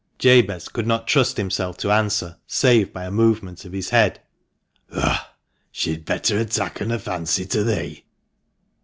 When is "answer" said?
1.91-2.37